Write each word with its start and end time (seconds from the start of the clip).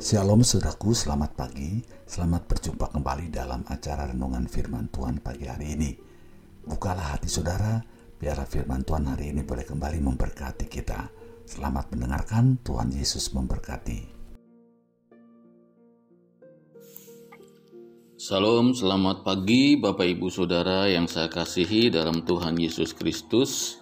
Shalom 0.00 0.40
saudaraku, 0.40 0.96
selamat 0.96 1.36
pagi. 1.36 1.76
Selamat 2.08 2.48
berjumpa 2.48 2.88
kembali 2.88 3.28
dalam 3.28 3.60
acara 3.68 4.08
renungan 4.08 4.48
firman 4.48 4.88
Tuhan 4.88 5.20
pagi 5.20 5.44
hari 5.44 5.76
ini. 5.76 5.92
Bukalah 6.64 7.12
hati 7.12 7.28
saudara, 7.28 7.84
biar 8.16 8.40
firman 8.48 8.80
Tuhan 8.80 9.12
hari 9.12 9.28
ini 9.28 9.44
boleh 9.44 9.60
kembali 9.60 10.00
memberkati 10.00 10.72
kita. 10.72 11.04
Selamat 11.44 11.92
mendengarkan, 11.92 12.56
Tuhan 12.64 12.96
Yesus 12.96 13.28
memberkati. 13.36 14.08
Salam, 18.16 18.72
selamat 18.72 19.20
pagi 19.20 19.76
Bapak 19.76 20.16
Ibu 20.16 20.32
Saudara 20.32 20.88
yang 20.88 21.12
saya 21.12 21.28
kasihi 21.28 21.92
dalam 21.92 22.24
Tuhan 22.24 22.56
Yesus 22.56 22.96
Kristus. 22.96 23.76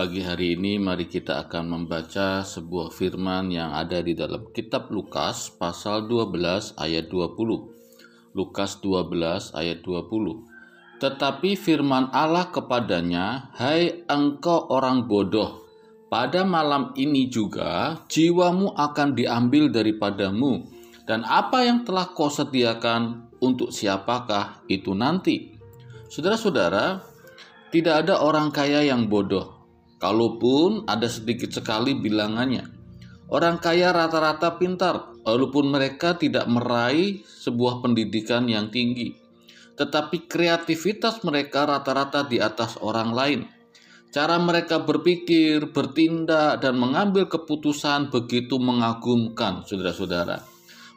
Pagi 0.00 0.24
hari 0.24 0.56
ini 0.56 0.80
mari 0.80 1.04
kita 1.12 1.44
akan 1.44 1.76
membaca 1.76 2.40
sebuah 2.40 2.88
firman 2.88 3.52
yang 3.52 3.76
ada 3.76 4.00
di 4.00 4.16
dalam 4.16 4.48
kitab 4.48 4.88
Lukas 4.88 5.52
pasal 5.52 6.08
12 6.08 6.72
ayat 6.80 7.12
20. 7.12 8.32
Lukas 8.32 8.80
12 8.80 9.52
ayat 9.52 9.84
20. 9.84 11.04
Tetapi 11.04 11.52
firman 11.52 12.08
Allah 12.16 12.48
kepadanya, 12.48 13.52
"Hai 13.52 14.08
engkau 14.08 14.72
orang 14.72 15.04
bodoh, 15.04 15.68
pada 16.08 16.48
malam 16.48 16.96
ini 16.96 17.28
juga 17.28 18.00
jiwamu 18.08 18.72
akan 18.72 19.12
diambil 19.12 19.68
daripadamu, 19.68 20.64
dan 21.04 21.28
apa 21.28 21.68
yang 21.68 21.84
telah 21.84 22.08
kau 22.08 22.32
sediakan 22.32 23.36
untuk 23.44 23.68
siapakah 23.68 24.64
itu 24.64 24.96
nanti?" 24.96 25.60
Saudara-saudara, 26.08 27.04
tidak 27.68 28.08
ada 28.08 28.24
orang 28.24 28.48
kaya 28.48 28.80
yang 28.80 29.04
bodoh 29.04 29.59
Kalaupun 30.00 30.88
ada 30.88 31.04
sedikit 31.12 31.52
sekali 31.52 31.92
bilangannya. 31.92 32.64
Orang 33.30 33.62
kaya 33.62 33.94
rata-rata 33.94 34.58
pintar, 34.58 35.14
walaupun 35.22 35.70
mereka 35.70 36.18
tidak 36.18 36.50
meraih 36.50 37.22
sebuah 37.22 37.84
pendidikan 37.84 38.48
yang 38.50 38.72
tinggi. 38.74 39.14
Tetapi 39.78 40.26
kreativitas 40.26 41.22
mereka 41.22 41.68
rata-rata 41.68 42.26
di 42.26 42.42
atas 42.42 42.80
orang 42.82 43.14
lain. 43.14 43.40
Cara 44.10 44.42
mereka 44.42 44.82
berpikir, 44.82 45.70
bertindak, 45.70 46.58
dan 46.58 46.74
mengambil 46.74 47.30
keputusan 47.30 48.10
begitu 48.10 48.58
mengagumkan, 48.58 49.62
saudara-saudara. 49.62 50.49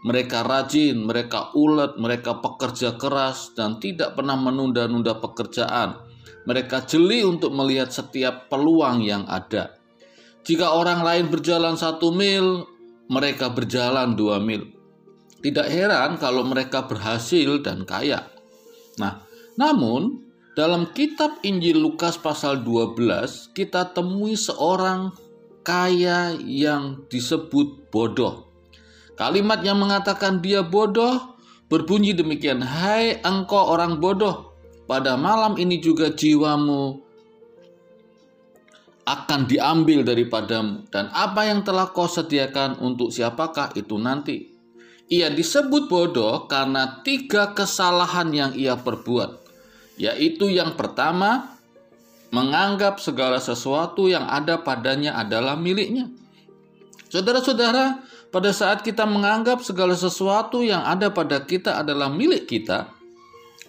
Mereka 0.04 0.44
rajin, 0.44 1.08
mereka 1.08 1.56
ulet, 1.56 1.96
mereka 1.96 2.44
pekerja 2.44 3.00
keras, 3.00 3.56
dan 3.56 3.80
tidak 3.80 4.20
pernah 4.20 4.36
menunda-nunda 4.36 5.16
pekerjaan 5.20 6.14
mereka 6.44 6.84
jeli 6.84 7.24
untuk 7.24 7.56
melihat 7.56 7.92
setiap 7.92 8.52
peluang 8.52 9.04
yang 9.04 9.24
ada. 9.28 9.80
Jika 10.44 10.76
orang 10.76 11.00
lain 11.04 11.26
berjalan 11.32 11.80
satu 11.80 12.12
mil, 12.12 12.68
mereka 13.08 13.48
berjalan 13.48 14.16
dua 14.20 14.44
mil. 14.44 14.68
Tidak 15.40 15.68
heran 15.68 16.20
kalau 16.20 16.44
mereka 16.44 16.88
berhasil 16.88 17.60
dan 17.64 17.88
kaya. 17.88 18.28
Nah, 19.00 19.24
namun 19.60 20.24
dalam 20.56 20.92
kitab 20.92 21.40
Injil 21.44 21.80
Lukas 21.80 22.16
pasal 22.20 22.64
12 22.64 23.56
kita 23.56 23.92
temui 23.92 24.40
seorang 24.40 25.12
kaya 25.64 26.36
yang 26.44 27.08
disebut 27.08 27.92
bodoh. 27.92 28.53
Kalimat 29.24 29.64
yang 29.64 29.80
mengatakan 29.80 30.44
dia 30.44 30.60
bodoh 30.60 31.40
berbunyi 31.72 32.12
demikian, 32.12 32.60
"Hai 32.60 33.24
engkau 33.24 33.72
orang 33.72 34.04
bodoh, 34.04 34.52
pada 34.84 35.16
malam 35.16 35.56
ini 35.56 35.80
juga 35.80 36.12
jiwamu 36.12 37.00
akan 39.08 39.48
diambil 39.48 40.04
daripadamu 40.04 40.92
dan 40.92 41.08
apa 41.16 41.48
yang 41.48 41.64
telah 41.64 41.88
kau 41.96 42.04
sediakan 42.04 42.84
untuk 42.84 43.16
siapakah 43.16 43.72
itu 43.80 43.96
nanti. 43.96 44.52
Ia 45.08 45.32
disebut 45.32 45.88
bodoh 45.88 46.44
karena 46.52 47.00
tiga 47.08 47.56
kesalahan 47.56 48.28
yang 48.36 48.52
ia 48.60 48.76
perbuat, 48.76 49.40
yaitu 49.96 50.52
yang 50.52 50.76
pertama, 50.76 51.60
menganggap 52.36 53.00
segala 53.00 53.40
sesuatu 53.40 54.12
yang 54.12 54.28
ada 54.28 54.60
padanya 54.60 55.16
adalah 55.16 55.56
miliknya. 55.56 56.12
Saudara-saudara, 57.14 58.02
pada 58.34 58.50
saat 58.50 58.82
kita 58.82 59.06
menganggap 59.06 59.62
segala 59.62 59.94
sesuatu 59.94 60.66
yang 60.66 60.82
ada 60.82 61.14
pada 61.14 61.46
kita 61.46 61.78
adalah 61.78 62.10
milik 62.10 62.50
kita, 62.50 62.90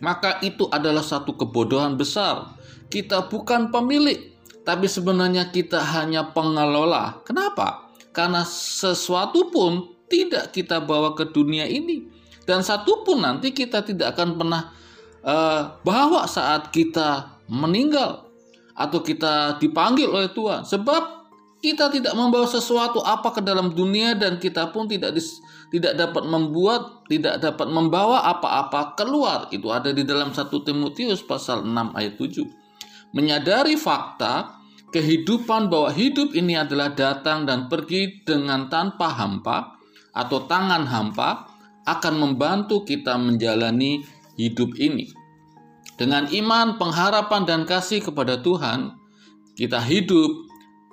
maka 0.00 0.40
itu 0.40 0.64
adalah 0.72 1.04
satu 1.04 1.36
kebodohan 1.36 1.92
besar. 2.00 2.56
Kita 2.88 3.28
bukan 3.28 3.68
pemilik, 3.68 4.32
tapi 4.64 4.88
sebenarnya 4.88 5.52
kita 5.52 5.76
hanya 5.76 6.32
pengelola. 6.32 7.20
Kenapa? 7.28 7.92
Karena 8.16 8.48
sesuatu 8.48 9.52
pun 9.52 9.92
tidak 10.08 10.56
kita 10.56 10.80
bawa 10.80 11.12
ke 11.12 11.28
dunia 11.28 11.68
ini, 11.68 12.08
dan 12.48 12.64
satu 12.64 13.04
pun 13.04 13.20
nanti 13.20 13.52
kita 13.52 13.84
tidak 13.84 14.16
akan 14.16 14.40
pernah 14.40 14.72
uh, 15.20 15.76
bawa 15.84 16.24
saat 16.24 16.72
kita 16.72 17.36
meninggal 17.52 18.24
atau 18.72 19.04
kita 19.04 19.60
dipanggil 19.60 20.08
oleh 20.08 20.32
Tuhan. 20.32 20.64
Sebab 20.64 21.23
kita 21.64 21.88
tidak 21.88 22.12
membawa 22.12 22.44
sesuatu 22.44 23.00
apa 23.00 23.32
ke 23.32 23.40
dalam 23.40 23.72
dunia 23.72 24.12
dan 24.12 24.36
kita 24.36 24.68
pun 24.68 24.84
tidak 24.84 25.16
dis, 25.16 25.40
tidak 25.72 25.96
dapat 25.96 26.28
membuat, 26.28 27.08
tidak 27.08 27.40
dapat 27.40 27.72
membawa 27.72 28.20
apa-apa 28.36 28.92
keluar. 29.00 29.48
Itu 29.48 29.72
ada 29.72 29.88
di 29.88 30.04
dalam 30.04 30.36
1 30.36 30.44
Timotius 30.52 31.24
pasal 31.24 31.64
6 31.64 31.96
ayat 31.96 32.20
7. 32.20 33.16
Menyadari 33.16 33.80
fakta 33.80 34.60
kehidupan 34.92 35.72
bahwa 35.72 35.88
hidup 35.88 36.36
ini 36.36 36.52
adalah 36.52 36.92
datang 36.92 37.48
dan 37.48 37.72
pergi 37.72 38.20
dengan 38.28 38.68
tanpa 38.68 39.08
hampa 39.16 39.80
atau 40.12 40.44
tangan 40.44 40.84
hampa 40.84 41.48
akan 41.88 42.14
membantu 42.20 42.84
kita 42.84 43.16
menjalani 43.16 44.04
hidup 44.36 44.76
ini. 44.76 45.08
Dengan 45.96 46.28
iman, 46.28 46.76
pengharapan, 46.76 47.48
dan 47.48 47.60
kasih 47.64 48.04
kepada 48.04 48.36
Tuhan, 48.42 49.00
kita 49.56 49.78
hidup 49.78 50.43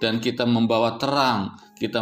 dan 0.02 0.18
kita 0.18 0.50
membawa 0.50 0.98
terang, 0.98 1.56
kita 1.78 2.02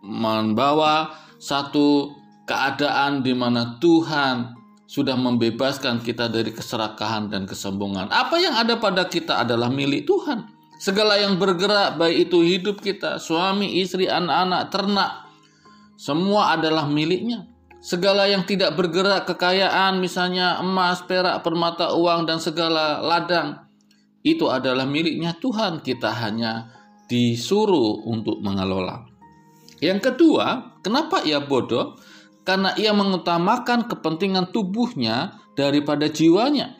membawa 0.00 1.10
satu 1.42 2.14
keadaan 2.46 3.26
di 3.26 3.34
mana 3.34 3.76
Tuhan 3.82 4.54
sudah 4.88 5.18
membebaskan 5.20 6.00
kita 6.00 6.32
dari 6.32 6.48
keserakahan 6.48 7.28
dan 7.28 7.44
kesombongan. 7.44 8.08
Apa 8.08 8.40
yang 8.40 8.56
ada 8.56 8.80
pada 8.80 9.04
kita 9.04 9.44
adalah 9.44 9.68
milik 9.68 10.08
Tuhan. 10.08 10.48
Segala 10.78 11.18
yang 11.18 11.36
bergerak, 11.36 11.98
baik 11.98 12.30
itu 12.30 12.38
hidup 12.40 12.78
kita, 12.80 13.18
suami, 13.18 13.82
istri, 13.82 14.06
anak-anak, 14.06 14.70
ternak, 14.70 15.28
semua 15.98 16.54
adalah 16.54 16.86
miliknya. 16.86 17.50
Segala 17.82 18.30
yang 18.30 18.46
tidak 18.46 18.78
bergerak, 18.78 19.26
kekayaan, 19.26 19.98
misalnya 19.98 20.62
emas, 20.62 21.02
perak, 21.02 21.42
permata, 21.42 21.90
uang, 21.98 22.30
dan 22.30 22.38
segala 22.38 23.02
ladang, 23.02 23.58
itu 24.22 24.50
adalah 24.50 24.84
miliknya 24.84 25.36
Tuhan. 25.38 25.80
Kita 25.82 26.10
hanya 26.10 26.72
disuruh 27.08 28.04
untuk 28.04 28.42
mengelola. 28.44 29.08
Yang 29.78 30.12
kedua, 30.12 30.78
kenapa 30.82 31.22
ia 31.22 31.38
bodoh? 31.38 31.96
Karena 32.42 32.74
ia 32.74 32.96
mengutamakan 32.96 33.86
kepentingan 33.86 34.50
tubuhnya 34.50 35.38
daripada 35.54 36.08
jiwanya. 36.08 36.74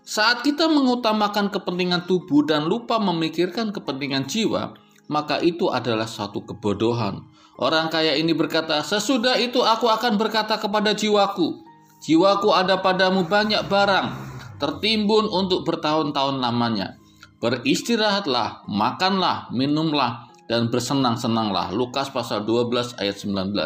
Saat 0.00 0.42
kita 0.42 0.66
mengutamakan 0.66 1.52
kepentingan 1.52 2.08
tubuh 2.08 2.42
dan 2.42 2.66
lupa 2.66 2.98
memikirkan 2.98 3.70
kepentingan 3.70 4.26
jiwa, 4.26 4.74
maka 5.06 5.38
itu 5.44 5.68
adalah 5.70 6.08
satu 6.08 6.42
kebodohan. 6.42 7.22
Orang 7.60 7.92
kaya 7.92 8.16
ini 8.16 8.32
berkata, 8.32 8.80
"Sesudah 8.80 9.36
itu 9.36 9.60
aku 9.60 9.86
akan 9.86 10.16
berkata 10.16 10.56
kepada 10.56 10.96
jiwaku, 10.96 11.62
jiwaku 12.00 12.48
ada 12.56 12.80
padamu 12.80 13.28
banyak 13.28 13.60
barang, 13.68 14.29
tertimbun 14.60 15.26
untuk 15.26 15.64
bertahun-tahun 15.64 16.38
lamanya. 16.38 17.00
Beristirahatlah, 17.40 18.68
makanlah, 18.68 19.48
minumlah, 19.50 20.28
dan 20.44 20.68
bersenang-senanglah. 20.68 21.72
Lukas 21.72 22.12
pasal 22.12 22.44
12 22.44 23.00
ayat 23.00 23.16
19. 23.16 23.56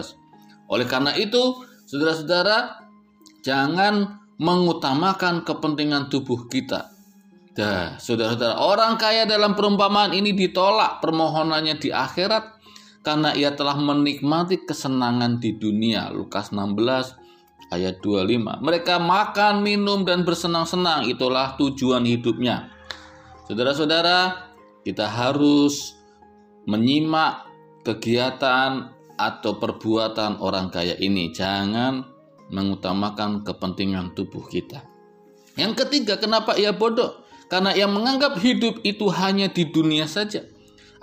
Oleh 0.70 0.87
karena 0.87 1.11
itu, 1.19 1.67
saudara-saudara, 1.91 2.79
jangan 3.43 4.23
mengutamakan 4.38 5.43
kepentingan 5.43 6.06
tubuh 6.06 6.46
kita. 6.46 6.94
Dah, 7.55 7.99
saudara-saudara, 7.99 8.58
orang 8.62 8.94
kaya 8.99 9.26
dalam 9.26 9.55
perumpamaan 9.55 10.14
ini 10.14 10.35
ditolak 10.35 10.99
permohonannya 11.02 11.79
di 11.79 11.90
akhirat 11.90 12.55
karena 13.06 13.31
ia 13.37 13.55
telah 13.55 13.79
menikmati 13.79 14.67
kesenangan 14.67 15.38
di 15.38 15.55
dunia. 15.55 16.11
Lukas 16.11 16.50
16 16.50 17.24
ayat 17.72 18.00
25. 18.02 18.61
Mereka 18.61 19.00
makan, 19.00 19.64
minum, 19.64 20.05
dan 20.05 20.26
bersenang-senang. 20.26 21.08
Itulah 21.08 21.56
tujuan 21.56 22.05
hidupnya. 22.05 22.69
Saudara-saudara, 23.49 24.52
kita 24.84 25.08
harus 25.08 25.96
menyimak 26.69 27.49
kegiatan 27.84 28.93
atau 29.14 29.56
perbuatan 29.61 30.40
orang 30.40 30.69
kaya 30.72 30.96
ini. 30.99 31.32
Jangan 31.32 32.05
mengutamakan 32.52 33.44
kepentingan 33.44 34.12
tubuh 34.12 34.44
kita. 34.49 34.84
Yang 35.55 35.87
ketiga, 35.87 36.19
kenapa 36.19 36.58
ia 36.58 36.75
bodoh? 36.75 37.25
Karena 37.46 37.76
ia 37.76 37.87
menganggap 37.87 38.40
hidup 38.40 38.82
itu 38.82 39.06
hanya 39.12 39.46
di 39.46 39.69
dunia 39.69 40.08
saja. 40.08 40.43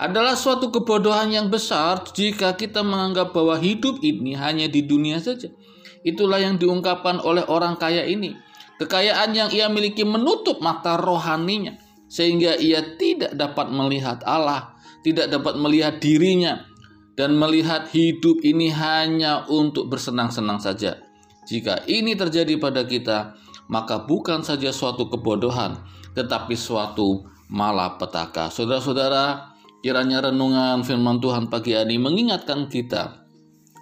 adalah 0.01 0.33
suatu 0.33 0.73
kebodohan 0.73 1.29
yang 1.29 1.53
besar 1.53 2.01
jika 2.17 2.57
kita 2.57 2.81
menganggap 2.81 3.37
bahwa 3.37 3.53
hidup 3.61 4.01
ini 4.01 4.33
hanya 4.33 4.65
di 4.65 4.81
dunia 4.81 5.21
saja. 5.21 5.53
Itulah 6.01 6.41
yang 6.41 6.57
diungkapkan 6.57 7.21
oleh 7.21 7.45
orang 7.45 7.77
kaya 7.77 8.05
ini. 8.05 8.33
Kekayaan 8.81 9.37
yang 9.37 9.49
ia 9.53 9.69
miliki 9.69 10.01
menutup 10.01 10.57
mata 10.57 10.97
rohaninya 10.97 11.77
sehingga 12.09 12.57
ia 12.57 12.97
tidak 12.97 13.37
dapat 13.37 13.69
melihat 13.69 14.25
Allah, 14.25 14.73
tidak 15.05 15.29
dapat 15.29 15.55
melihat 15.61 16.01
dirinya 16.01 16.65
dan 17.13 17.37
melihat 17.37 17.85
hidup 17.93 18.41
ini 18.41 18.73
hanya 18.73 19.45
untuk 19.45 19.87
bersenang-senang 19.93 20.57
saja. 20.57 20.97
Jika 21.45 21.85
ini 21.85 22.17
terjadi 22.17 22.57
pada 22.57 22.81
kita, 22.89 23.37
maka 23.69 24.01
bukan 24.01 24.41
saja 24.41 24.73
suatu 24.73 25.07
kebodohan, 25.07 25.77
tetapi 26.17 26.57
suatu 26.57 27.29
malapetaka. 27.47 28.49
Saudara-saudara, 28.49 29.53
kiranya 29.85 30.31
renungan 30.31 30.81
firman 30.81 31.21
Tuhan 31.21 31.47
pagi 31.47 31.77
ini 31.77 32.01
mengingatkan 32.01 32.65
kita 32.65 33.23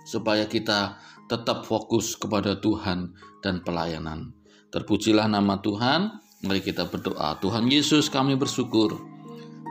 supaya 0.06 0.50
kita 0.50 0.98
tetap 1.30 1.64
fokus 1.64 2.18
kepada 2.18 2.58
Tuhan 2.58 3.14
dan 3.46 3.62
pelayanan. 3.62 4.34
Terpujilah 4.74 5.30
nama 5.30 5.62
Tuhan. 5.62 6.20
Mari 6.44 6.66
kita 6.66 6.90
berdoa. 6.90 7.38
Tuhan 7.38 7.70
Yesus 7.70 8.10
kami 8.10 8.34
bersyukur 8.34 8.98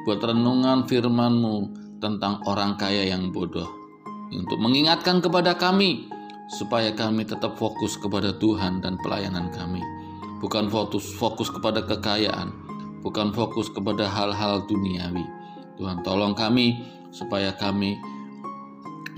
buat 0.07 0.21
renungan 0.23 0.87
firman-Mu 0.87 1.57
tentang 1.99 2.41
orang 2.47 2.79
kaya 2.79 3.11
yang 3.11 3.35
bodoh. 3.35 3.67
Untuk 4.31 4.61
mengingatkan 4.61 5.19
kepada 5.19 5.59
kami 5.59 6.07
supaya 6.49 6.93
kami 6.95 7.27
tetap 7.27 7.59
fokus 7.59 7.99
kepada 7.99 8.37
Tuhan 8.37 8.81
dan 8.81 9.01
pelayanan 9.01 9.51
kami. 9.51 9.83
Bukan 10.39 10.71
fokus 10.71 11.09
fokus 11.19 11.51
kepada 11.51 11.83
kekayaan, 11.83 12.55
bukan 13.03 13.35
fokus 13.35 13.67
kepada 13.73 14.07
hal-hal 14.07 14.63
duniawi. 14.71 15.27
Tuhan 15.81 16.05
tolong 16.07 16.37
kami 16.37 16.79
supaya 17.11 17.51
kami 17.57 17.99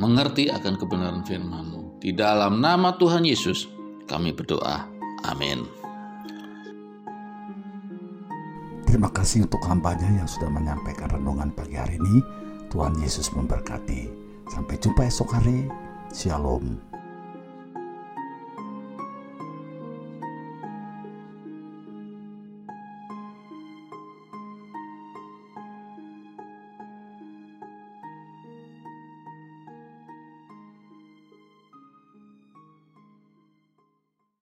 mengerti 0.01 0.49
akan 0.49 0.79
kebenaran 0.81 1.27
firman-Mu. 1.27 1.90
Di 2.01 2.17
dalam 2.17 2.65
nama 2.65 2.97
Tuhan 2.97 3.29
Yesus 3.29 3.69
kami 4.09 4.33
berdoa. 4.33 4.89
Amin. 5.29 5.69
Terima 8.89 9.13
kasih 9.13 9.45
untuk 9.45 9.61
hambanya 9.69 10.09
yang 10.09 10.25
sudah 10.25 10.49
menyampaikan 10.49 11.13
renungan 11.13 11.53
pagi 11.53 11.77
hari 11.77 12.01
ini. 12.01 12.25
Tuhan 12.73 12.97
Yesus 13.05 13.29
memberkati. 13.37 14.09
Sampai 14.49 14.81
jumpa 14.81 15.05
esok 15.07 15.29
hari. 15.29 15.69
Shalom. 16.09 16.90